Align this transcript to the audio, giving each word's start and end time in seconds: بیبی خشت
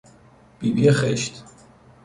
بیبی 0.59 0.91
خشت 0.91 1.43